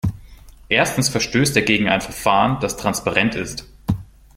[0.69, 3.67] Erstens verstößt er gegen ein Verfahren, das transparent ist.